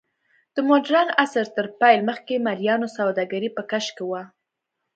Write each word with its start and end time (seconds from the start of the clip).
د 0.55 0.57
موډرن 0.67 1.07
عصر 1.23 1.45
تر 1.57 1.65
پیل 1.79 1.99
مخکې 2.09 2.43
مریانو 2.47 2.87
سوداګري 2.97 3.49
په 3.55 3.61
کش 3.71 3.85
کې 3.95 4.03
وه. 4.09 4.23